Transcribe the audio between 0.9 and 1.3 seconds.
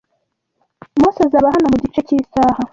Mose